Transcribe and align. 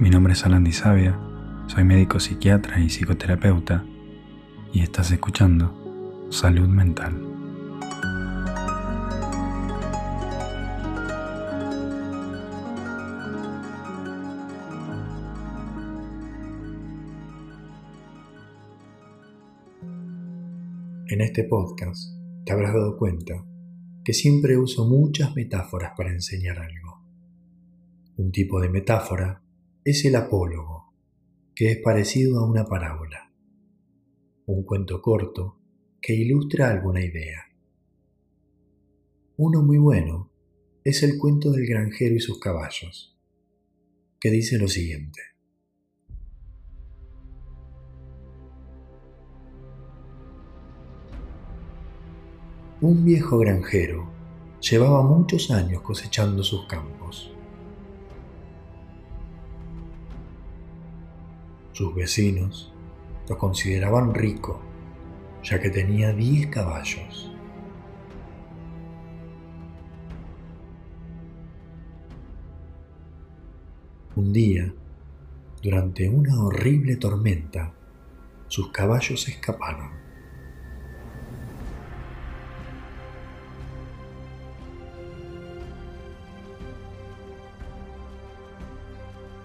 Mi 0.00 0.10
nombre 0.10 0.32
es 0.32 0.46
Alan 0.46 0.72
Sabia, 0.72 1.18
soy 1.66 1.82
médico 1.82 2.20
psiquiatra 2.20 2.78
y 2.78 2.88
psicoterapeuta 2.88 3.84
y 4.72 4.80
estás 4.80 5.10
escuchando 5.10 6.28
Salud 6.30 6.68
Mental. 6.68 7.20
En 21.08 21.20
este 21.20 21.42
podcast 21.42 22.14
te 22.44 22.52
habrás 22.52 22.72
dado 22.72 22.96
cuenta 22.96 23.44
que 24.04 24.12
siempre 24.12 24.56
uso 24.56 24.86
muchas 24.86 25.34
metáforas 25.34 25.94
para 25.96 26.10
enseñar 26.10 26.60
algo. 26.60 27.02
Un 28.16 28.30
tipo 28.30 28.60
de 28.60 28.68
metáfora 28.68 29.42
es 29.90 30.04
el 30.04 30.16
apólogo, 30.16 30.92
que 31.54 31.70
es 31.70 31.78
parecido 31.78 32.40
a 32.40 32.46
una 32.46 32.66
parábola, 32.66 33.32
un 34.44 34.62
cuento 34.62 35.00
corto 35.00 35.62
que 36.02 36.14
ilustra 36.14 36.68
alguna 36.68 37.02
idea. 37.02 37.40
Uno 39.38 39.62
muy 39.62 39.78
bueno 39.78 40.30
es 40.84 41.02
el 41.02 41.16
cuento 41.16 41.52
del 41.52 41.66
granjero 41.66 42.14
y 42.14 42.20
sus 42.20 42.38
caballos, 42.38 43.18
que 44.20 44.30
dice 44.30 44.58
lo 44.58 44.68
siguiente. 44.68 45.22
Un 52.82 53.06
viejo 53.06 53.38
granjero 53.38 54.06
llevaba 54.60 55.02
muchos 55.02 55.50
años 55.50 55.80
cosechando 55.80 56.44
sus 56.44 56.66
campos. 56.66 57.32
Sus 61.72 61.94
vecinos 61.94 62.72
lo 63.28 63.38
consideraban 63.38 64.14
rico, 64.14 64.60
ya 65.42 65.60
que 65.60 65.70
tenía 65.70 66.12
10 66.12 66.48
caballos. 66.48 67.30
Un 74.16 74.32
día, 74.32 74.72
durante 75.62 76.08
una 76.08 76.42
horrible 76.42 76.96
tormenta, 76.96 77.72
sus 78.48 78.72
caballos 78.72 79.28
escaparon. 79.28 79.90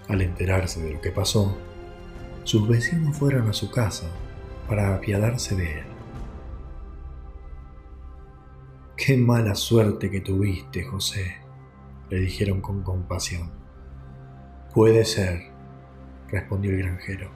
Al 0.07 0.21
enterarse 0.21 0.81
de 0.81 0.93
lo 0.93 1.01
que 1.01 1.11
pasó, 1.11 1.55
sus 2.43 2.67
vecinos 2.67 3.17
fueron 3.17 3.49
a 3.49 3.53
su 3.53 3.71
casa 3.71 4.07
para 4.67 4.95
apiadarse 4.95 5.55
de 5.55 5.79
él. 5.79 5.85
Qué 8.95 9.17
mala 9.17 9.55
suerte 9.55 10.11
que 10.11 10.21
tuviste, 10.21 10.83
José, 10.83 11.37
le 12.09 12.19
dijeron 12.19 12.61
con 12.61 12.83
compasión. 12.83 13.51
Puede 14.73 15.05
ser, 15.05 15.51
respondió 16.29 16.71
el 16.71 16.77
granjero. 16.79 17.31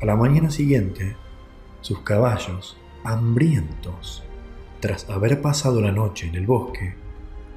A 0.00 0.04
la 0.04 0.16
mañana 0.16 0.50
siguiente, 0.50 1.16
sus 1.80 2.00
caballos, 2.00 2.76
hambrientos, 3.04 4.24
tras 4.80 5.08
haber 5.08 5.40
pasado 5.40 5.80
la 5.80 5.92
noche 5.92 6.28
en 6.28 6.34
el 6.34 6.46
bosque, 6.46 6.94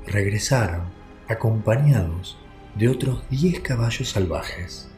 regresaron 0.06 0.99
acompañados 1.30 2.38
de 2.76 2.90
otros 2.90 3.24
diez 3.30 3.60
caballos 3.60 4.10
salvajes. 4.10 4.90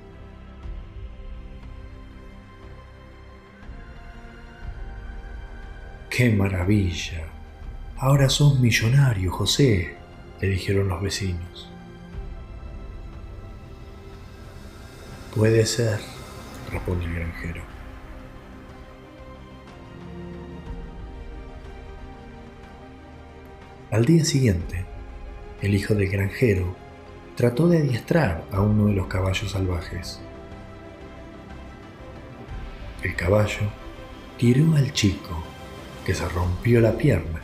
¡Qué 6.10 6.30
maravilla! 6.30 7.28
Ahora 7.98 8.30
sos 8.30 8.60
millonario, 8.60 9.32
José, 9.32 9.96
le 10.40 10.48
dijeron 10.48 10.88
los 10.88 11.02
vecinos. 11.02 11.70
Puede 15.36 15.66
ser, 15.66 16.00
respondió 16.72 17.08
el 17.08 17.16
granjero. 17.16 17.62
Al 23.92 24.06
día 24.06 24.26
siguiente, 24.26 24.86
el 25.62 25.76
hijo 25.76 25.94
del 25.94 26.10
granjero, 26.10 26.76
trató 27.36 27.68
de 27.68 27.80
adiestrar 27.80 28.46
a 28.52 28.62
uno 28.62 28.88
de 28.88 28.94
los 28.94 29.08
caballos 29.08 29.52
salvajes. 29.52 30.20
El 33.04 33.16
caballo 33.16 33.62
tiró 34.38 34.76
al 34.76 34.92
chico, 34.94 35.44
que 36.06 36.14
se 36.14 36.28
rompió 36.30 36.82
la 36.82 36.98
pierna. 36.98 37.42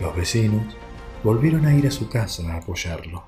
Los 0.00 0.16
vecinos 0.16 0.76
volvieron 1.22 1.66
a 1.66 1.74
ir 1.74 1.86
a 1.86 1.90
su 1.90 2.08
casa 2.08 2.42
a 2.52 2.56
apoyarlo. 2.56 3.22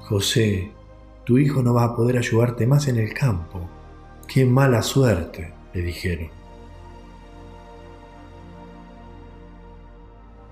José, 0.00 0.72
tu 1.24 1.38
hijo 1.38 1.62
no 1.62 1.72
va 1.72 1.84
a 1.84 1.94
poder 1.94 2.18
ayudarte 2.18 2.66
más 2.66 2.88
en 2.88 2.96
el 2.96 3.14
campo, 3.14 3.68
Qué 4.32 4.44
mala 4.44 4.80
suerte, 4.80 5.52
le 5.74 5.82
dijeron. 5.82 6.28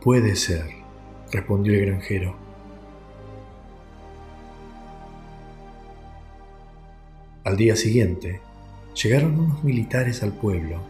Puede 0.02 0.34
ser, 0.34 0.64
respondió 1.30 1.74
el 1.74 1.86
granjero. 1.86 2.34
Al 7.44 7.56
día 7.56 7.76
siguiente, 7.76 8.40
llegaron 9.00 9.38
unos 9.38 9.62
militares 9.62 10.24
al 10.24 10.32
pueblo 10.32 10.80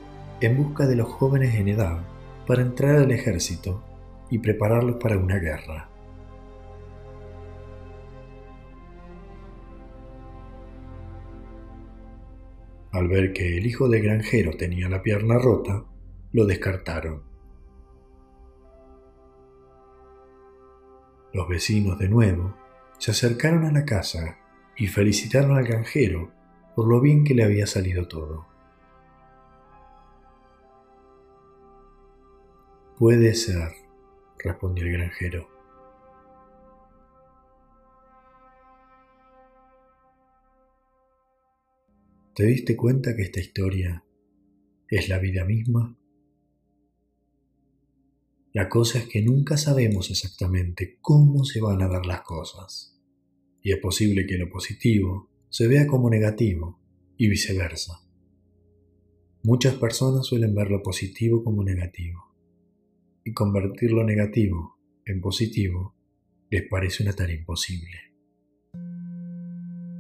en 0.41 0.57
busca 0.57 0.87
de 0.87 0.97
los 0.97 1.11
jóvenes 1.11 1.57
en 1.57 1.69
edad 1.69 1.99
para 2.47 2.63
entrar 2.63 2.97
al 2.97 3.11
ejército 3.11 3.85
y 4.31 4.39
prepararlos 4.39 4.97
para 4.97 5.19
una 5.19 5.37
guerra. 5.37 5.91
Al 12.91 13.09
ver 13.09 13.33
que 13.33 13.59
el 13.59 13.67
hijo 13.67 13.89
del 13.89 14.03
granjero 14.03 14.57
tenía 14.57 14.89
la 14.89 15.03
pierna 15.03 15.39
rota, 15.39 15.85
lo 16.33 16.47
descartaron. 16.47 17.23
Los 21.33 21.49
vecinos 21.49 21.99
de 21.99 22.09
nuevo 22.09 22.57
se 22.99 23.11
acercaron 23.11 23.65
a 23.65 23.73
la 23.73 23.85
casa 23.85 24.39
y 24.77 24.87
felicitaron 24.87 25.57
al 25.57 25.65
granjero 25.65 26.33
por 26.75 26.89
lo 26.89 27.01
bien 27.01 27.25
que 27.25 27.35
le 27.35 27.45
había 27.45 27.67
salido 27.67 28.09
todo. 28.09 28.47
Puede 32.97 33.35
ser, 33.35 33.73
respondió 34.39 34.85
el 34.85 34.93
granjero. 34.93 35.58
¿Te 42.39 42.47
diste 42.47 42.77
cuenta 42.77 43.17
que 43.17 43.23
esta 43.23 43.41
historia 43.41 44.05
es 44.89 45.09
la 45.09 45.19
vida 45.19 45.45
misma? 45.45 45.99
La 48.53 48.69
cosa 48.69 49.01
es 49.01 49.09
que 49.09 49.23
nunca 49.23 49.57
sabemos 49.57 50.09
exactamente 50.13 50.99
cómo 51.01 51.45
se 51.45 51.61
van 51.61 51.83
a 51.83 51.89
dar 51.89 52.07
las 52.07 52.21
cosas, 52.21 52.97
y 53.61 53.73
es 53.73 53.79
posible 53.79 54.25
que 54.25 54.39
lo 54.39 54.49
positivo 54.49 55.29
se 55.49 55.67
vea 55.67 55.89
como 55.89 56.11
negativo 56.11 56.79
y 57.17 57.29
viceversa. 57.29 58.07
Muchas 59.43 59.75
personas 59.75 60.25
suelen 60.25 60.55
ver 60.55 60.71
lo 60.71 60.81
positivo 60.81 61.43
como 61.43 61.65
negativo, 61.65 62.37
y 63.25 63.33
convertir 63.33 63.91
lo 63.91 64.05
negativo 64.05 64.79
en 65.07 65.21
positivo 65.21 65.97
les 66.51 66.63
parece 66.69 67.03
una 67.03 67.15
tarea 67.15 67.35
imposible. 67.35 67.99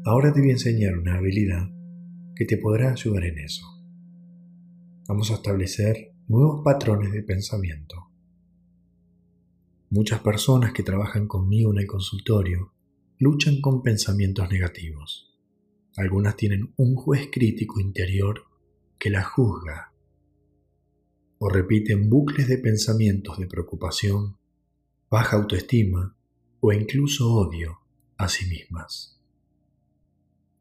Ahora 0.04 0.32
te 0.32 0.38
voy 0.38 0.50
a 0.50 0.52
enseñar 0.52 0.96
una 0.96 1.16
habilidad 1.16 1.76
que 2.38 2.44
te 2.44 2.56
podrá 2.56 2.92
ayudar 2.92 3.24
en 3.24 3.38
eso. 3.40 3.66
Vamos 5.08 5.32
a 5.32 5.34
establecer 5.34 6.12
nuevos 6.28 6.62
patrones 6.62 7.10
de 7.10 7.24
pensamiento. 7.24 8.12
Muchas 9.90 10.20
personas 10.20 10.72
que 10.72 10.84
trabajan 10.84 11.26
conmigo 11.26 11.72
en 11.72 11.78
el 11.78 11.88
consultorio 11.88 12.72
luchan 13.18 13.60
con 13.60 13.82
pensamientos 13.82 14.48
negativos. 14.52 15.36
Algunas 15.96 16.36
tienen 16.36 16.72
un 16.76 16.94
juez 16.94 17.28
crítico 17.32 17.80
interior 17.80 18.44
que 19.00 19.10
la 19.10 19.24
juzga 19.24 19.92
o 21.40 21.48
repiten 21.48 22.08
bucles 22.08 22.46
de 22.46 22.58
pensamientos 22.58 23.36
de 23.38 23.48
preocupación, 23.48 24.36
baja 25.10 25.38
autoestima 25.38 26.16
o 26.60 26.72
incluso 26.72 27.34
odio 27.34 27.80
a 28.16 28.28
sí 28.28 28.46
mismas. 28.46 29.17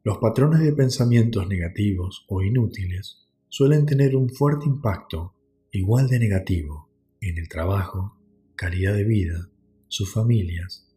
Los 0.08 0.16
patrones 0.16 0.60
de 0.60 0.72
pensamientos 0.72 1.46
negativos 1.48 2.24
o 2.30 2.40
inútiles 2.40 3.28
suelen 3.50 3.84
tener 3.84 4.16
un 4.16 4.30
fuerte 4.30 4.64
impacto 4.64 5.34
igual 5.70 6.08
de 6.08 6.18
negativo 6.18 6.88
en 7.20 7.36
el 7.36 7.46
trabajo, 7.46 8.18
calidad 8.56 8.94
de 8.94 9.04
vida, 9.04 9.50
sus 9.88 10.10
familias 10.10 10.88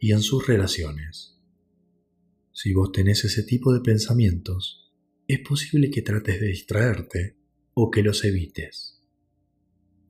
y 0.00 0.10
en 0.10 0.20
sus 0.20 0.48
relaciones. 0.48 1.38
Si 2.50 2.74
vos 2.74 2.90
tenés 2.90 3.24
ese 3.24 3.44
tipo 3.44 3.72
de 3.72 3.82
pensamientos, 3.82 4.90
es 5.28 5.38
posible 5.48 5.88
que 5.88 6.02
trates 6.02 6.40
de 6.40 6.48
distraerte 6.48 7.36
o 7.72 7.88
que 7.92 8.02
los 8.02 8.24
evites. 8.24 9.00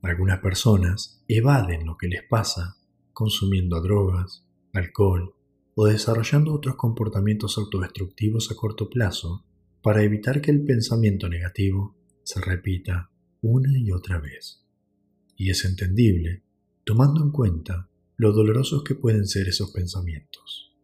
Algunas 0.01 0.39
personas 0.39 1.23
evaden 1.27 1.85
lo 1.85 1.95
que 1.95 2.07
les 2.07 2.23
pasa 2.27 2.77
consumiendo 3.13 3.79
drogas, 3.83 4.47
alcohol 4.73 5.35
o 5.79 5.85
desarrollando 5.85 6.55
otros 6.55 6.75
comportamientos 6.75 7.59
autodestructivos 7.59 8.49
a 8.49 8.55
corto 8.55 8.89
plazo 8.89 9.45
para 9.83 10.01
evitar 10.01 10.41
que 10.41 10.49
el 10.49 10.63
pensamiento 10.63 11.29
negativo 11.29 11.95
se 12.23 12.41
repita 12.41 13.11
una 13.41 13.77
y 13.77 13.91
otra 13.91 14.19
vez. 14.19 14.65
Y 15.35 15.51
es 15.51 15.65
entendible, 15.65 16.41
tomando 16.83 17.23
en 17.23 17.29
cuenta 17.29 17.91
lo 18.15 18.33
dolorosos 18.33 18.83
que 18.83 18.95
pueden 18.95 19.27
ser 19.27 19.49
esos 19.49 19.69
pensamientos. 19.69 20.75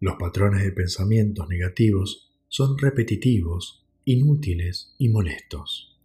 Los 0.00 0.16
patrones 0.18 0.62
de 0.62 0.72
pensamientos 0.72 1.48
negativos 1.48 2.30
son 2.48 2.76
repetitivos, 2.76 3.86
inútiles 4.04 4.94
y 4.98 5.08
molestos. 5.08 5.98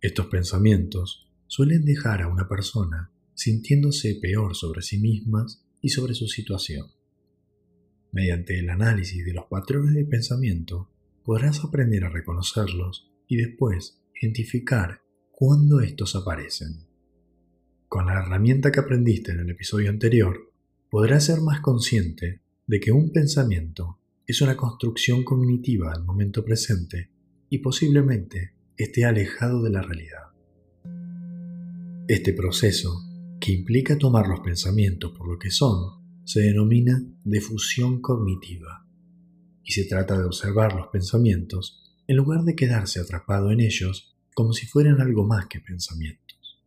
Estos 0.00 0.26
pensamientos 0.26 1.30
suelen 1.46 1.84
dejar 1.84 2.22
a 2.22 2.28
una 2.28 2.48
persona 2.48 3.12
sintiéndose 3.34 4.18
peor 4.20 4.56
sobre 4.56 4.82
sí 4.82 4.98
mismas 4.98 5.62
y 5.86 5.88
sobre 5.88 6.14
su 6.14 6.26
situación. 6.26 6.88
Mediante 8.10 8.58
el 8.58 8.70
análisis 8.70 9.24
de 9.24 9.32
los 9.32 9.44
patrones 9.44 9.94
de 9.94 10.04
pensamiento 10.04 10.90
podrás 11.24 11.62
aprender 11.62 12.02
a 12.02 12.08
reconocerlos 12.08 13.08
y 13.28 13.36
después 13.36 14.02
identificar 14.20 15.02
cuándo 15.30 15.78
estos 15.78 16.16
aparecen. 16.16 16.88
Con 17.86 18.06
la 18.06 18.14
herramienta 18.14 18.72
que 18.72 18.80
aprendiste 18.80 19.30
en 19.30 19.38
el 19.38 19.50
episodio 19.50 19.88
anterior, 19.88 20.52
podrás 20.90 21.26
ser 21.26 21.40
más 21.40 21.60
consciente 21.60 22.40
de 22.66 22.80
que 22.80 22.90
un 22.90 23.12
pensamiento 23.12 24.00
es 24.26 24.40
una 24.40 24.56
construcción 24.56 25.22
cognitiva 25.22 25.92
al 25.92 26.02
momento 26.02 26.44
presente 26.44 27.12
y 27.48 27.58
posiblemente 27.58 28.54
esté 28.76 29.04
alejado 29.04 29.62
de 29.62 29.70
la 29.70 29.82
realidad. 29.82 30.32
Este 32.08 32.32
proceso, 32.32 33.05
que 33.40 33.52
implica 33.52 33.98
tomar 33.98 34.26
los 34.28 34.40
pensamientos 34.40 35.12
por 35.12 35.28
lo 35.28 35.38
que 35.38 35.50
son, 35.50 36.22
se 36.24 36.40
denomina 36.40 37.02
defusión 37.24 38.00
cognitiva 38.00 38.86
y 39.62 39.72
se 39.72 39.84
trata 39.84 40.18
de 40.18 40.24
observar 40.24 40.74
los 40.74 40.88
pensamientos 40.88 41.94
en 42.06 42.16
lugar 42.16 42.42
de 42.42 42.54
quedarse 42.54 43.00
atrapado 43.00 43.50
en 43.50 43.60
ellos 43.60 44.16
como 44.34 44.52
si 44.52 44.66
fueran 44.66 45.00
algo 45.00 45.24
más 45.24 45.46
que 45.46 45.60
pensamientos. 45.60 46.62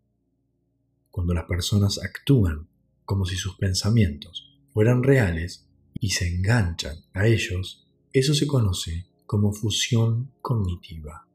Cuando 1.11 1.33
las 1.33 1.45
personas 1.45 1.99
actúan 2.03 2.67
como 3.05 3.25
si 3.25 3.35
sus 3.35 3.55
pensamientos 3.57 4.59
fueran 4.71 5.03
reales, 5.03 5.69
y 5.99 6.11
se 6.11 6.27
enganchan 6.27 6.97
a 7.13 7.27
ellos, 7.27 7.85
eso 8.13 8.33
se 8.33 8.47
conoce 8.47 9.05
como 9.25 9.51
fusión 9.51 10.31
cognitiva. 10.41 11.27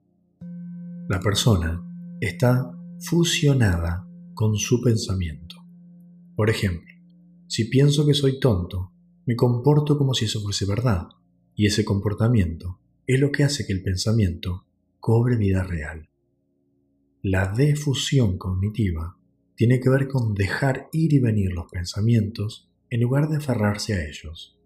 La 1.09 1.21
persona 1.21 1.83
está 2.21 2.73
fusionada 2.99 4.09
con 4.35 4.57
su 4.57 4.83
pensamiento. 4.83 5.57
Por 6.37 6.51
ejemplo, 6.51 6.93
si 7.47 7.67
pienso 7.67 8.05
que 8.05 8.15
soy 8.15 8.41
tonto, 8.41 8.93
me 9.27 9.37
comporto 9.37 9.97
como 9.97 10.13
si 10.13 10.25
eso 10.25 10.41
fuese 10.43 10.67
verdad, 10.67 11.09
y 11.55 11.67
ese 11.67 11.85
comportamiento 11.85 12.81
es 13.07 13.21
lo 13.21 13.31
que 13.31 13.45
hace 13.45 13.67
que 13.67 13.73
el 13.73 13.83
pensamiento 13.83 14.67
cobre 14.99 15.37
vida 15.37 15.63
real. 15.63 16.09
La 17.23 17.53
defusión 17.53 18.37
cognitiva 18.39 19.17
tiene 19.55 19.79
que 19.79 19.89
ver 19.89 20.09
con 20.09 20.35
dejar 20.35 20.89
ir 20.93 21.13
y 21.13 21.21
venir 21.21 21.53
los 21.53 21.71
pensamientos 21.71 22.69
en 22.91 23.01
lugar 23.01 23.29
de 23.29 23.37
aferrarse 23.37 23.95
a 23.95 24.07
ellos. 24.07 24.59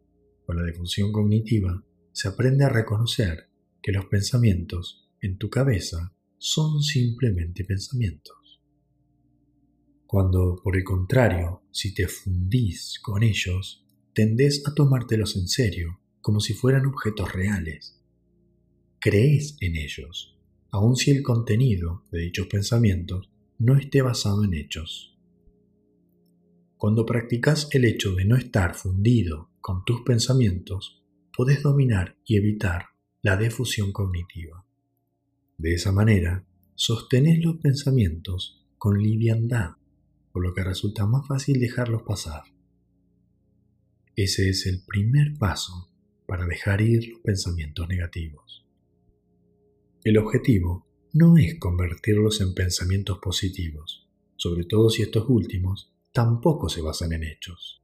Con 0.46 0.56
la 0.56 0.64
difusión 0.64 1.12
cognitiva 1.12 1.84
se 2.12 2.28
aprende 2.28 2.64
a 2.64 2.70
reconocer 2.70 3.50
que 3.82 3.92
los 3.92 4.06
pensamientos 4.06 5.08
en 5.20 5.36
tu 5.36 5.50
cabeza 5.50 6.14
son 6.38 6.82
simplemente 6.82 7.64
pensamientos. 7.64 8.37
Cuando, 10.08 10.58
por 10.64 10.74
el 10.74 10.84
contrario, 10.84 11.64
si 11.70 11.92
te 11.92 12.08
fundís 12.08 12.98
con 13.02 13.22
ellos, 13.22 13.84
tendés 14.14 14.66
a 14.66 14.74
tomártelos 14.74 15.36
en 15.36 15.48
serio, 15.48 16.00
como 16.22 16.40
si 16.40 16.54
fueran 16.54 16.86
objetos 16.86 17.30
reales. 17.34 18.02
Crees 19.00 19.58
en 19.60 19.76
ellos, 19.76 20.34
aun 20.70 20.96
si 20.96 21.10
el 21.10 21.22
contenido 21.22 22.04
de 22.10 22.20
dichos 22.20 22.46
pensamientos 22.46 23.28
no 23.58 23.76
esté 23.76 24.00
basado 24.00 24.44
en 24.44 24.54
hechos. 24.54 25.14
Cuando 26.78 27.04
practicas 27.04 27.68
el 27.72 27.84
hecho 27.84 28.14
de 28.14 28.24
no 28.24 28.36
estar 28.36 28.74
fundido 28.76 29.50
con 29.60 29.84
tus 29.84 30.00
pensamientos, 30.00 31.02
podés 31.36 31.62
dominar 31.62 32.16
y 32.24 32.38
evitar 32.38 32.86
la 33.20 33.36
defusión 33.36 33.92
cognitiva. 33.92 34.64
De 35.58 35.74
esa 35.74 35.92
manera, 35.92 36.46
sostenés 36.74 37.44
los 37.44 37.58
pensamientos 37.58 38.64
con 38.78 39.02
liviandad, 39.02 39.72
lo 40.40 40.54
que 40.54 40.64
resulta 40.64 41.06
más 41.06 41.26
fácil 41.26 41.60
dejarlos 41.60 42.02
pasar. 42.02 42.42
Ese 44.16 44.48
es 44.48 44.66
el 44.66 44.82
primer 44.84 45.38
paso 45.38 45.90
para 46.26 46.46
dejar 46.46 46.80
ir 46.80 47.08
los 47.08 47.20
pensamientos 47.20 47.88
negativos. 47.88 48.66
El 50.04 50.18
objetivo 50.18 50.86
no 51.12 51.36
es 51.36 51.58
convertirlos 51.58 52.40
en 52.40 52.54
pensamientos 52.54 53.18
positivos, 53.18 54.08
sobre 54.36 54.64
todo 54.64 54.90
si 54.90 55.02
estos 55.02 55.24
últimos 55.28 55.92
tampoco 56.12 56.68
se 56.68 56.80
basan 56.80 57.12
en 57.12 57.24
hechos. 57.24 57.82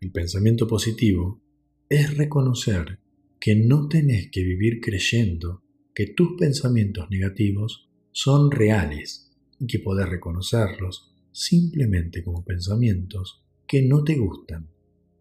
El 0.00 0.12
pensamiento 0.12 0.66
positivo 0.66 1.42
es 1.88 2.16
reconocer 2.16 3.00
que 3.40 3.54
no 3.54 3.88
tenés 3.88 4.30
que 4.30 4.42
vivir 4.42 4.80
creyendo 4.80 5.62
que 5.94 6.06
tus 6.08 6.36
pensamientos 6.38 7.08
negativos 7.10 7.88
son 8.12 8.50
reales 8.50 9.32
y 9.58 9.66
que 9.66 9.78
podés 9.78 10.08
reconocerlos 10.08 11.15
simplemente 11.36 12.24
como 12.24 12.46
pensamientos 12.46 13.44
que 13.66 13.82
no 13.82 14.02
te 14.04 14.16
gustan 14.16 14.70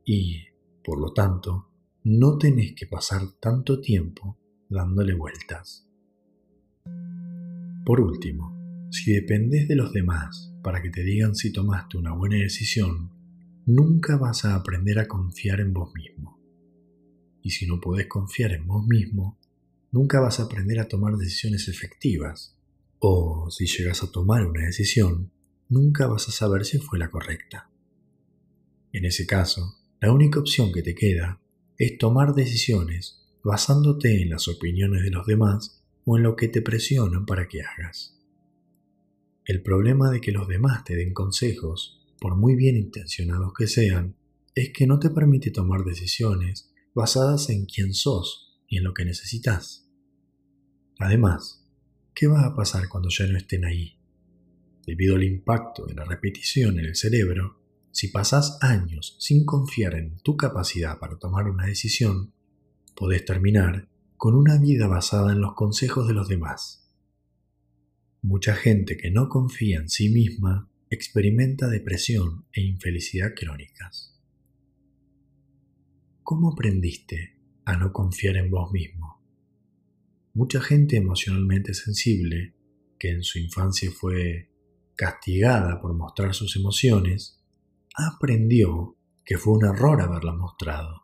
y, 0.05 0.45
por 0.81 1.01
lo 1.01 1.11
tanto, 1.11 1.69
no 2.05 2.37
tenés 2.37 2.73
que 2.73 2.87
pasar 2.87 3.21
tanto 3.41 3.81
tiempo 3.81 4.39
dándole 4.69 5.13
vueltas. 5.13 5.89
Por 7.85 7.99
último, 7.99 8.87
si 8.91 9.11
dependés 9.11 9.67
de 9.67 9.75
los 9.75 9.91
demás 9.91 10.53
para 10.63 10.81
que 10.81 10.89
te 10.89 11.03
digan 11.03 11.35
si 11.35 11.51
tomaste 11.51 11.97
una 11.97 12.13
buena 12.13 12.37
decisión, 12.37 13.11
nunca 13.65 14.15
vas 14.15 14.45
a 14.45 14.55
aprender 14.55 14.99
a 14.99 15.09
confiar 15.09 15.59
en 15.59 15.73
vos 15.73 15.91
mismo. 15.93 16.39
Y 17.41 17.51
si 17.51 17.67
no 17.67 17.81
podés 17.81 18.07
confiar 18.07 18.53
en 18.53 18.65
vos 18.65 18.87
mismo, 18.87 19.37
nunca 19.91 20.21
vas 20.21 20.39
a 20.39 20.43
aprender 20.43 20.79
a 20.79 20.87
tomar 20.87 21.17
decisiones 21.17 21.67
efectivas. 21.67 22.57
O 22.99 23.49
si 23.51 23.67
llegas 23.67 24.01
a 24.01 24.11
tomar 24.11 24.45
una 24.47 24.65
decisión, 24.65 25.34
nunca 25.69 26.07
vas 26.07 26.27
a 26.29 26.31
saber 26.31 26.65
si 26.65 26.77
fue 26.77 26.99
la 26.99 27.09
correcta. 27.09 27.69
En 28.91 29.05
ese 29.05 29.25
caso, 29.25 29.75
la 29.99 30.11
única 30.11 30.39
opción 30.39 30.71
que 30.71 30.83
te 30.83 30.95
queda 30.95 31.41
es 31.77 31.97
tomar 31.97 32.33
decisiones 32.33 33.25
basándote 33.43 34.21
en 34.21 34.29
las 34.29 34.47
opiniones 34.47 35.03
de 35.03 35.11
los 35.11 35.25
demás 35.25 35.83
o 36.05 36.17
en 36.17 36.23
lo 36.23 36.35
que 36.35 36.47
te 36.47 36.61
presionan 36.61 37.25
para 37.25 37.47
que 37.47 37.61
hagas. 37.61 38.17
El 39.45 39.61
problema 39.61 40.09
de 40.09 40.21
que 40.21 40.31
los 40.31 40.47
demás 40.47 40.83
te 40.83 40.95
den 40.95 41.13
consejos, 41.13 42.01
por 42.19 42.35
muy 42.35 42.55
bien 42.55 42.75
intencionados 42.75 43.53
que 43.53 43.67
sean, 43.67 44.15
es 44.55 44.71
que 44.71 44.87
no 44.87 44.99
te 44.99 45.09
permite 45.09 45.51
tomar 45.51 45.83
decisiones 45.83 46.71
basadas 46.95 47.49
en 47.49 47.65
quién 47.65 47.93
sos 47.93 48.59
y 48.67 48.77
en 48.77 48.85
lo 48.85 48.93
que 48.93 49.05
necesitas. 49.05 49.87
Además, 50.97 51.63
¿qué 52.13 52.27
va 52.27 52.45
a 52.45 52.55
pasar 52.55 52.87
cuando 52.87 53.09
ya 53.09 53.27
no 53.27 53.37
estén 53.37 53.65
ahí? 53.65 53.94
Debido 54.85 55.15
al 55.15 55.23
impacto 55.23 55.85
de 55.85 55.95
la 55.95 56.05
repetición 56.05 56.79
en 56.79 56.85
el 56.85 56.95
cerebro, 56.95 57.59
si 57.91 58.09
pasas 58.09 58.57
años 58.61 59.15
sin 59.19 59.45
confiar 59.45 59.95
en 59.95 60.17
tu 60.17 60.37
capacidad 60.37 60.99
para 60.99 61.17
tomar 61.17 61.47
una 61.47 61.65
decisión, 61.65 62.33
podés 62.95 63.25
terminar 63.25 63.87
con 64.17 64.35
una 64.35 64.57
vida 64.57 64.87
basada 64.87 65.33
en 65.33 65.41
los 65.41 65.53
consejos 65.53 66.07
de 66.07 66.13
los 66.13 66.27
demás. 66.27 66.89
Mucha 68.21 68.55
gente 68.55 68.97
que 68.97 69.11
no 69.11 69.29
confía 69.29 69.77
en 69.77 69.89
sí 69.89 70.09
misma 70.09 70.69
experimenta 70.89 71.67
depresión 71.67 72.45
e 72.53 72.61
infelicidad 72.61 73.33
crónicas. 73.35 74.19
¿Cómo 76.23 76.51
aprendiste 76.53 77.37
a 77.65 77.77
no 77.77 77.91
confiar 77.91 78.37
en 78.37 78.49
vos 78.49 78.71
mismo? 78.71 79.21
Mucha 80.33 80.59
gente 80.59 80.97
emocionalmente 80.97 81.73
sensible, 81.73 82.55
que 82.99 83.11
en 83.11 83.23
su 83.23 83.39
infancia 83.39 83.91
fue 83.91 84.49
castigada 84.95 85.81
por 85.81 85.93
mostrar 85.93 86.33
sus 86.33 86.55
emociones, 86.55 87.41
aprendió 87.95 88.95
que 89.23 89.37
fue 89.37 89.53
un 89.53 89.65
error 89.65 90.01
haberlas 90.01 90.35
mostrado, 90.35 91.03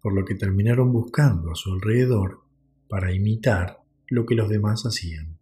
por 0.00 0.14
lo 0.14 0.24
que 0.24 0.34
terminaron 0.34 0.92
buscando 0.92 1.52
a 1.52 1.54
su 1.54 1.72
alrededor 1.72 2.42
para 2.88 3.12
imitar 3.12 3.82
lo 4.08 4.26
que 4.26 4.34
los 4.34 4.48
demás 4.48 4.84
hacían. 4.84 5.38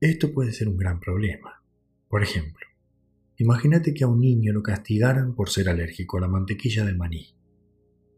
Esto 0.00 0.32
puede 0.32 0.52
ser 0.52 0.68
un 0.68 0.76
gran 0.76 1.00
problema. 1.00 1.62
Por 2.08 2.22
ejemplo, 2.22 2.66
imagínate 3.36 3.92
que 3.94 4.04
a 4.04 4.08
un 4.08 4.20
niño 4.20 4.52
lo 4.52 4.62
castigaran 4.62 5.34
por 5.34 5.50
ser 5.50 5.68
alérgico 5.68 6.18
a 6.18 6.20
la 6.20 6.28
mantequilla 6.28 6.84
de 6.84 6.94
maní, 6.94 7.34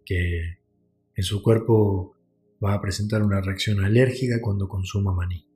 que 0.04 0.58
en 1.14 1.24
su 1.24 1.42
cuerpo 1.42 2.16
va 2.62 2.74
a 2.74 2.80
presentar 2.80 3.22
una 3.22 3.40
reacción 3.40 3.84
alérgica 3.84 4.40
cuando 4.40 4.68
consuma 4.68 5.12
maní. 5.12 5.49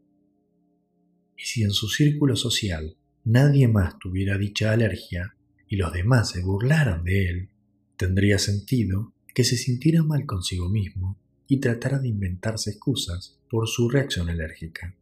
Y 1.36 1.44
si 1.44 1.62
en 1.62 1.70
su 1.70 1.88
círculo 1.88 2.36
social 2.36 2.96
nadie 3.24 3.68
más 3.68 3.98
tuviera 3.98 4.38
dicha 4.38 4.72
alergia 4.72 5.36
y 5.68 5.76
los 5.76 5.92
demás 5.92 6.30
se 6.30 6.42
burlaran 6.42 7.04
de 7.04 7.28
él, 7.28 7.48
tendría 7.96 8.38
sentido 8.38 9.14
que 9.34 9.44
se 9.44 9.56
sintiera 9.56 10.02
mal 10.02 10.26
consigo 10.26 10.68
mismo 10.68 11.18
y 11.48 11.58
tratara 11.58 11.98
de 11.98 12.08
inventarse 12.08 12.70
excusas 12.70 13.38
por 13.50 13.68
su 13.68 13.88
reacción 13.88 14.28
alérgica. 14.28 14.96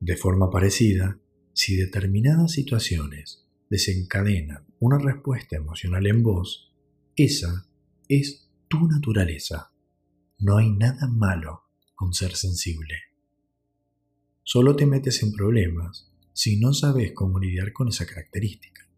De 0.00 0.16
forma 0.16 0.50
parecida, 0.50 1.20
si 1.52 1.76
determinadas 1.76 2.52
situaciones 2.52 3.46
desencadenan 3.70 4.66
una 4.80 4.98
respuesta 4.98 5.56
emocional 5.56 6.06
en 6.06 6.22
vos, 6.22 6.72
esa 7.16 7.66
es 8.08 8.50
tu 8.68 8.88
naturaleza. 8.88 9.72
No 10.38 10.56
hay 10.56 10.70
nada 10.70 11.08
malo 11.08 11.62
con 11.94 12.12
ser 12.12 12.34
sensible. 12.34 13.11
Solo 14.44 14.74
te 14.74 14.86
metes 14.86 15.22
en 15.22 15.32
problemas 15.32 16.12
si 16.32 16.58
no 16.58 16.72
sabes 16.72 17.12
cómo 17.12 17.38
lidiar 17.38 17.72
con 17.72 17.88
esa 17.88 18.06
característica. 18.06 18.88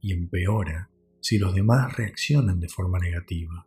Y 0.00 0.12
empeora 0.12 0.90
si 1.20 1.38
los 1.38 1.54
demás 1.54 1.96
reaccionan 1.96 2.60
de 2.60 2.68
forma 2.68 2.98
negativa, 2.98 3.66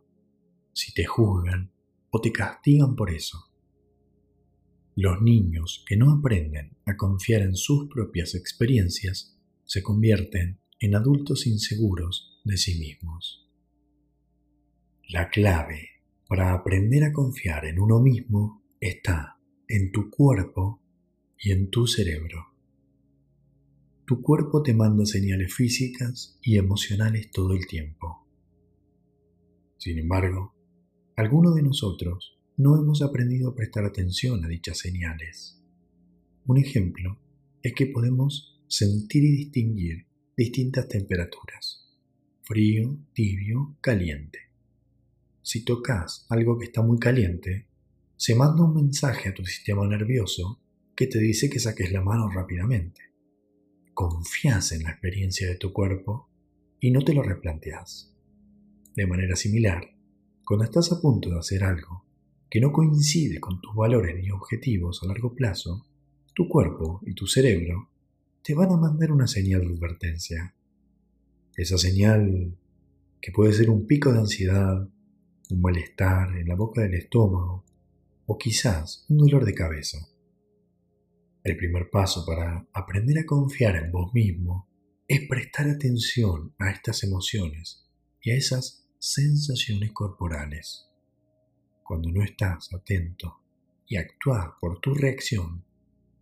si 0.72 0.92
te 0.92 1.04
juzgan 1.04 1.72
o 2.10 2.20
te 2.20 2.30
castigan 2.30 2.94
por 2.94 3.10
eso. 3.10 3.50
Los 4.94 5.22
niños 5.22 5.84
que 5.86 5.96
no 5.96 6.12
aprenden 6.12 6.76
a 6.84 6.96
confiar 6.96 7.42
en 7.42 7.56
sus 7.56 7.88
propias 7.88 8.34
experiencias 8.34 9.36
se 9.64 9.82
convierten 9.82 10.60
en 10.80 10.94
adultos 10.94 11.46
inseguros 11.46 12.40
de 12.44 12.56
sí 12.56 12.78
mismos. 12.78 13.48
La 15.08 15.30
clave 15.30 15.88
para 16.28 16.52
aprender 16.52 17.04
a 17.04 17.12
confiar 17.12 17.64
en 17.64 17.80
uno 17.80 18.00
mismo 18.00 18.62
está 18.80 19.38
en 19.66 19.90
tu 19.90 20.10
cuerpo 20.10 20.82
y 21.40 21.52
en 21.52 21.70
tu 21.70 21.86
cerebro. 21.86 22.46
Tu 24.06 24.22
cuerpo 24.22 24.62
te 24.62 24.74
manda 24.74 25.04
señales 25.04 25.54
físicas 25.54 26.38
y 26.42 26.56
emocionales 26.56 27.30
todo 27.30 27.52
el 27.52 27.66
tiempo. 27.66 28.26
Sin 29.76 29.98
embargo, 29.98 30.54
algunos 31.16 31.54
de 31.54 31.62
nosotros 31.62 32.38
no 32.56 32.76
hemos 32.80 33.02
aprendido 33.02 33.50
a 33.50 33.54
prestar 33.54 33.84
atención 33.84 34.44
a 34.44 34.48
dichas 34.48 34.78
señales. 34.78 35.62
Un 36.46 36.58
ejemplo 36.58 37.20
es 37.62 37.74
que 37.74 37.86
podemos 37.86 38.60
sentir 38.66 39.24
y 39.24 39.32
distinguir 39.32 40.06
distintas 40.36 40.88
temperaturas, 40.88 41.88
frío, 42.42 42.98
tibio, 43.12 43.76
caliente. 43.80 44.38
Si 45.42 45.64
tocas 45.64 46.26
algo 46.30 46.58
que 46.58 46.66
está 46.66 46.82
muy 46.82 46.98
caliente, 46.98 47.66
se 48.16 48.34
manda 48.34 48.64
un 48.64 48.74
mensaje 48.74 49.28
a 49.28 49.34
tu 49.34 49.44
sistema 49.44 49.86
nervioso 49.86 50.60
que 50.98 51.06
te 51.06 51.20
dice 51.20 51.48
que 51.48 51.60
saques 51.60 51.92
la 51.92 52.02
mano 52.02 52.28
rápidamente. 52.28 53.00
Confías 53.94 54.72
en 54.72 54.82
la 54.82 54.90
experiencia 54.90 55.46
de 55.46 55.54
tu 55.54 55.72
cuerpo 55.72 56.28
y 56.80 56.90
no 56.90 57.02
te 57.02 57.14
lo 57.14 57.22
replanteas. 57.22 58.16
De 58.96 59.06
manera 59.06 59.36
similar, 59.36 59.94
cuando 60.44 60.64
estás 60.64 60.90
a 60.90 61.00
punto 61.00 61.30
de 61.30 61.38
hacer 61.38 61.62
algo 61.62 62.04
que 62.50 62.60
no 62.60 62.72
coincide 62.72 63.38
con 63.38 63.60
tus 63.60 63.76
valores 63.76 64.16
ni 64.20 64.32
objetivos 64.32 65.00
a 65.04 65.06
largo 65.06 65.36
plazo, 65.36 65.86
tu 66.34 66.48
cuerpo 66.48 67.00
y 67.06 67.14
tu 67.14 67.28
cerebro 67.28 67.90
te 68.42 68.54
van 68.54 68.72
a 68.72 68.76
mandar 68.76 69.12
una 69.12 69.28
señal 69.28 69.68
de 69.68 69.74
advertencia. 69.74 70.56
Esa 71.56 71.78
señal 71.78 72.58
que 73.20 73.30
puede 73.30 73.52
ser 73.52 73.70
un 73.70 73.86
pico 73.86 74.12
de 74.12 74.18
ansiedad, 74.18 74.88
un 75.48 75.60
malestar 75.60 76.36
en 76.36 76.48
la 76.48 76.56
boca 76.56 76.82
del 76.82 76.94
estómago 76.94 77.64
o 78.26 78.36
quizás 78.36 79.06
un 79.08 79.18
dolor 79.18 79.44
de 79.44 79.54
cabeza. 79.54 80.08
El 81.48 81.56
primer 81.56 81.88
paso 81.88 82.26
para 82.26 82.68
aprender 82.74 83.20
a 83.20 83.24
confiar 83.24 83.76
en 83.76 83.90
vos 83.90 84.12
mismo 84.12 84.68
es 85.08 85.26
prestar 85.26 85.66
atención 85.66 86.54
a 86.58 86.70
estas 86.70 87.02
emociones 87.04 87.88
y 88.20 88.32
a 88.32 88.34
esas 88.34 88.86
sensaciones 88.98 89.92
corporales 89.92 90.90
cuando 91.82 92.10
no 92.10 92.22
estás 92.22 92.70
atento 92.74 93.40
y 93.86 93.96
actúas 93.96 94.50
por 94.60 94.78
tu 94.80 94.92
reacción, 94.92 95.64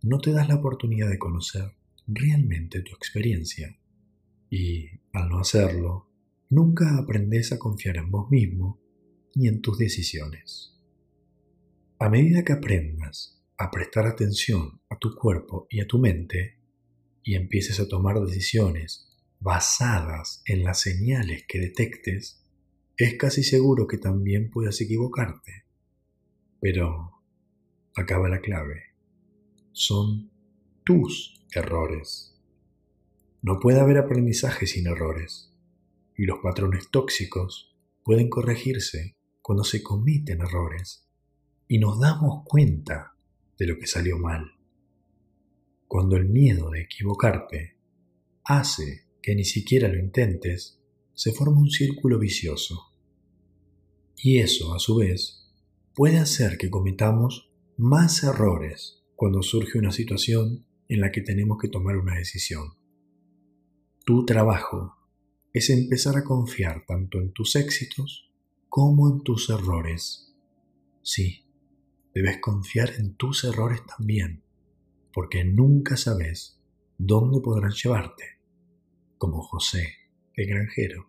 no 0.01 0.19
te 0.19 0.31
das 0.31 0.47
la 0.47 0.55
oportunidad 0.55 1.09
de 1.09 1.19
conocer 1.19 1.73
realmente 2.07 2.79
tu 2.79 2.95
experiencia. 2.95 3.77
Y 4.49 4.85
al 5.11 5.27
no 5.27 5.39
hacerlo, 5.39 6.09
nunca 6.49 6.97
aprendes 6.97 7.51
a 7.51 7.59
confiar 7.59 7.97
en 7.97 8.11
vos 8.11 8.31
mismo 8.31 8.79
ni 9.35 9.49
en 9.49 9.59
tus 9.59 9.77
decisiones. 9.77 10.73
A 11.99 12.07
medida 12.07 12.45
que 12.45 12.53
aprendas 12.53 13.36
a 13.57 13.71
prestar 13.71 14.05
atención 14.05 14.81
a 14.89 14.97
tu 14.97 15.15
cuerpo 15.15 15.67
y 15.69 15.81
a 15.81 15.87
tu 15.87 15.99
mente, 15.99 16.59
y 17.23 17.35
empieces 17.35 17.79
a 17.79 17.87
tomar 17.87 18.19
decisiones 18.21 19.09
basadas 19.39 20.41
en 20.45 20.63
las 20.63 20.79
señales 20.79 21.43
que 21.47 21.59
detectes, 21.59 22.43
es 22.95 23.15
casi 23.15 23.43
seguro 23.43 23.87
que 23.87 23.97
también 23.97 24.49
puedas 24.49 24.79
equivocarte. 24.81 25.65
Pero 26.59 27.21
acaba 27.95 28.29
la 28.29 28.41
clave. 28.41 28.95
Son 29.71 30.31
tus 30.83 31.43
errores. 31.53 32.35
No 33.41 33.59
puede 33.59 33.79
haber 33.79 33.97
aprendizaje 33.97 34.65
sin 34.65 34.87
errores. 34.87 35.53
Y 36.15 36.25
los 36.25 36.39
patrones 36.39 36.89
tóxicos 36.89 37.75
pueden 38.03 38.29
corregirse 38.29 39.17
cuando 39.41 39.63
se 39.63 39.83
cometen 39.83 40.41
errores 40.41 41.07
y 41.67 41.79
nos 41.79 41.99
damos 41.99 42.43
cuenta 42.45 43.16
de 43.57 43.67
lo 43.67 43.77
que 43.77 43.87
salió 43.87 44.17
mal. 44.17 44.51
Cuando 45.87 46.17
el 46.17 46.27
miedo 46.27 46.69
de 46.69 46.81
equivocarte 46.81 47.77
hace 48.43 49.07
que 49.21 49.35
ni 49.35 49.45
siquiera 49.45 49.87
lo 49.87 49.99
intentes, 49.99 50.81
se 51.13 51.31
forma 51.31 51.59
un 51.59 51.69
círculo 51.69 52.19
vicioso 52.19 52.87
y 54.17 54.39
eso, 54.39 54.73
a 54.73 54.79
su 54.79 54.95
vez, 54.95 55.47
puede 55.93 56.17
hacer 56.17 56.57
que 56.57 56.71
cometamos 56.71 57.51
más 57.77 58.23
errores 58.23 59.03
cuando 59.15 59.43
surge 59.43 59.77
una 59.77 59.91
situación 59.91 60.65
en 60.89 61.01
la 61.01 61.11
que 61.11 61.21
tenemos 61.21 61.59
que 61.61 61.67
tomar 61.67 61.97
una 61.97 62.15
decisión. 62.15 62.73
Tu 64.05 64.25
trabajo 64.25 64.95
es 65.53 65.69
empezar 65.69 66.17
a 66.17 66.23
confiar 66.23 66.83
tanto 66.87 67.19
en 67.19 67.31
tus 67.31 67.55
éxitos 67.55 68.31
como 68.69 69.07
en 69.09 69.21
tus 69.21 69.49
errores. 69.49 70.33
Sí, 71.03 71.45
debes 72.17 72.39
confiar 72.39 72.93
en 72.97 73.13
tus 73.13 73.43
errores 73.43 73.81
también, 73.85 74.41
porque 75.13 75.45
nunca 75.45 75.95
sabes 75.97 76.59
dónde 76.97 77.41
podrán 77.41 77.71
llevarte, 77.71 78.39
como 79.19 79.43
José 79.43 79.93
el 80.33 80.47
granjero. 80.47 81.07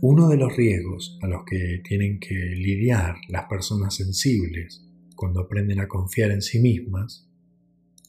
Uno 0.00 0.28
de 0.28 0.36
los 0.36 0.56
riesgos 0.56 1.16
a 1.22 1.28
los 1.28 1.44
que 1.44 1.80
tienen 1.84 2.18
que 2.18 2.34
lidiar 2.34 3.18
las 3.28 3.44
personas 3.44 3.94
sensibles 3.94 4.84
cuando 5.14 5.42
aprenden 5.42 5.78
a 5.78 5.86
confiar 5.86 6.32
en 6.32 6.42
sí 6.42 6.58
mismas 6.58 7.28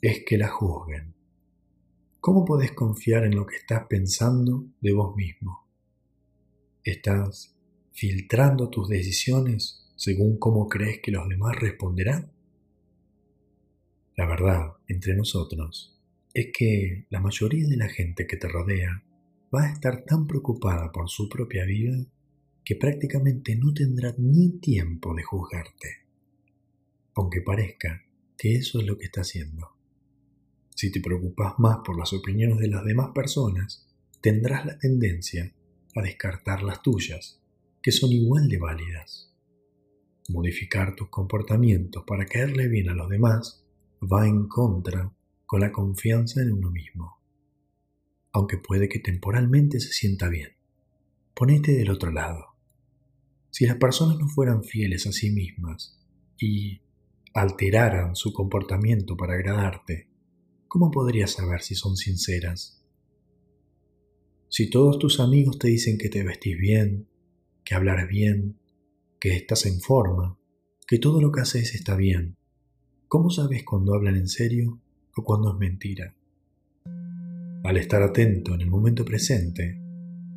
es 0.01 0.23
que 0.25 0.39
la 0.39 0.47
juzguen. 0.47 1.13
¿Cómo 2.19 2.45
podés 2.45 2.71
confiar 2.71 3.25
en 3.25 3.35
lo 3.35 3.45
que 3.45 3.57
estás 3.57 3.83
pensando 3.87 4.65
de 4.81 4.91
vos 4.91 5.15
mismo? 5.15 5.67
¿Estás 6.83 7.55
filtrando 7.91 8.71
tus 8.71 8.89
decisiones 8.89 9.82
según 10.03 10.37
cómo 10.37 10.67
crees 10.67 10.99
que 11.01 11.11
los 11.11 11.29
demás 11.29 11.55
responderán? 11.55 12.29
La 14.17 14.27
verdad, 14.27 14.73
entre 14.89 15.15
nosotros, 15.15 15.97
es 16.33 16.47
que 16.53 17.05
la 17.09 17.21
mayoría 17.21 17.69
de 17.69 17.77
la 17.77 17.87
gente 17.87 18.27
que 18.27 18.35
te 18.35 18.49
rodea 18.49 19.01
va 19.55 19.63
a 19.63 19.71
estar 19.71 20.03
tan 20.03 20.27
preocupada 20.27 20.91
por 20.91 21.09
su 21.09 21.29
propia 21.29 21.63
vida 21.63 22.05
que 22.65 22.75
prácticamente 22.75 23.55
no 23.55 23.73
tendrá 23.73 24.13
ni 24.17 24.59
tiempo 24.59 25.15
de 25.15 25.23
juzgarte, 25.23 26.05
aunque 27.13 27.39
parezca 27.39 28.03
que 28.37 28.55
eso 28.55 28.81
es 28.81 28.85
lo 28.85 28.97
que 28.97 29.05
está 29.05 29.21
haciendo. 29.21 29.69
Si 30.75 30.91
te 30.91 30.99
preocupas 30.99 31.53
más 31.59 31.77
por 31.85 31.97
las 31.97 32.11
opiniones 32.11 32.57
de 32.57 32.67
las 32.67 32.83
demás 32.83 33.11
personas, 33.15 33.87
tendrás 34.19 34.65
la 34.65 34.77
tendencia 34.77 35.53
a 35.95 36.01
descartar 36.01 36.61
las 36.61 36.81
tuyas, 36.81 37.41
que 37.81 37.93
son 37.93 38.11
igual 38.11 38.49
de 38.49 38.57
válidas. 38.57 39.32
Modificar 40.29 40.95
tus 40.95 41.09
comportamientos 41.09 42.03
para 42.05 42.25
caerle 42.25 42.67
bien 42.67 42.89
a 42.89 42.93
los 42.93 43.09
demás 43.09 43.65
va 44.01 44.27
en 44.27 44.47
contra 44.47 45.11
con 45.45 45.61
la 45.61 45.71
confianza 45.71 46.41
en 46.41 46.53
uno 46.53 46.71
mismo 46.71 47.23
aunque 48.33 48.57
puede 48.57 48.89
que 48.89 48.99
temporalmente 48.99 49.79
se 49.79 49.93
sienta 49.93 50.27
bien. 50.27 50.49
ponete 51.35 51.71
del 51.73 51.89
otro 51.89 52.11
lado. 52.11 52.55
Si 53.49 53.65
las 53.65 53.77
personas 53.77 54.17
no 54.17 54.27
fueran 54.27 54.63
fieles 54.63 55.07
a 55.07 55.11
sí 55.11 55.31
mismas 55.31 55.99
y 56.39 56.81
alteraran 57.33 58.15
su 58.15 58.33
comportamiento 58.33 59.15
para 59.15 59.33
agradarte, 59.33 60.09
¿cómo 60.67 60.91
podrías 60.91 61.31
saber 61.31 61.61
si 61.61 61.75
son 61.75 61.95
sinceras? 61.95 62.83
Si 64.49 64.69
todos 64.69 64.99
tus 64.99 65.19
amigos 65.19 65.57
te 65.57 65.67
dicen 65.67 65.97
que 65.97 66.09
te 66.09 66.23
vestís 66.23 66.57
bien, 66.57 67.07
que 67.63 67.75
hablar 67.75 68.07
bien, 68.07 68.59
que 69.23 69.33
estás 69.33 69.65
en 69.67 69.79
forma, 69.79 70.37
que 70.85 70.99
todo 70.99 71.21
lo 71.21 71.31
que 71.31 71.39
haces 71.39 71.75
está 71.75 71.95
bien, 71.95 72.35
¿cómo 73.07 73.29
sabes 73.29 73.63
cuando 73.63 73.93
hablan 73.93 74.17
en 74.17 74.27
serio 74.27 74.81
o 75.15 75.23
cuando 75.23 75.53
es 75.53 75.57
mentira? 75.57 76.13
Al 77.63 77.77
estar 77.77 78.03
atento 78.03 78.53
en 78.53 78.59
el 78.59 78.69
momento 78.69 79.05
presente 79.05 79.81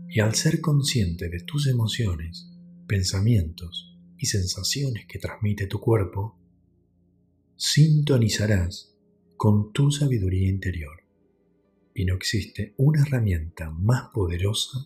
y 0.09 0.21
al 0.21 0.37
ser 0.37 0.61
consciente 0.61 1.29
de 1.29 1.41
tus 1.41 1.67
emociones, 1.67 2.49
pensamientos 2.87 3.99
y 4.19 4.27
sensaciones 4.27 5.05
que 5.07 5.19
transmite 5.19 5.67
tu 5.67 5.81
cuerpo, 5.81 6.39
sintonizarás 7.57 8.97
con 9.37 9.73
tu 9.73 9.91
sabiduría 9.91 10.49
interior. 10.49 11.03
Y 11.93 12.05
no 12.05 12.15
existe 12.15 12.73
una 12.77 13.03
herramienta 13.03 13.69
más 13.69 14.11
poderosa 14.15 14.79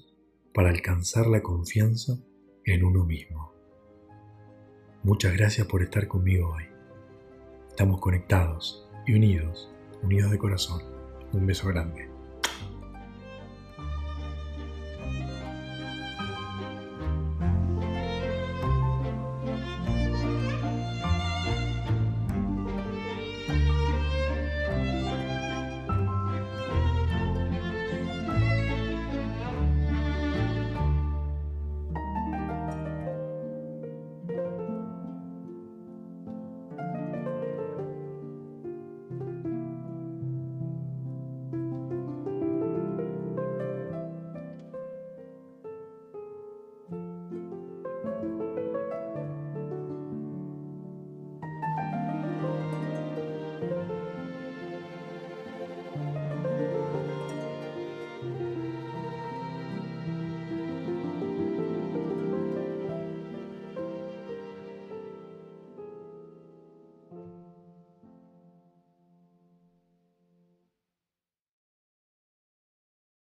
para 0.55 0.71
alcanzar 0.71 1.27
la 1.27 1.43
confianza 1.43 2.19
en 2.65 2.83
uno 2.83 3.05
mismo. 3.05 3.50
Muchas 5.03 5.33
gracias 5.33 5.67
por 5.67 5.83
estar 5.83 6.07
conmigo 6.09 6.53
hoy. 6.55 6.65
Estamos 7.71 8.01
conectados 8.01 8.87
y 9.07 9.15
unidos, 9.15 9.71
unidos 10.03 10.31
de 10.31 10.37
corazón. 10.37 10.83
Un 11.33 11.47
beso 11.47 11.69
grande. 11.69 12.11